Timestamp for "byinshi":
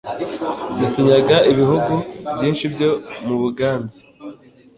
2.35-2.65